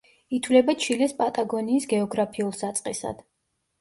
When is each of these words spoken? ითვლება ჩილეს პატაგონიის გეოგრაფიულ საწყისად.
ითვლება 0.35 0.73
ჩილეს 0.85 1.13
პატაგონიის 1.21 1.85
გეოგრაფიულ 1.93 2.59
საწყისად. 2.63 3.21